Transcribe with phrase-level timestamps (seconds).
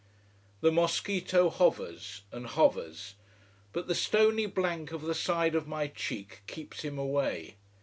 [0.61, 3.13] The mosquito hovers and hovers.
[3.71, 7.57] But the stony blank of the side of my cheek keeps him away.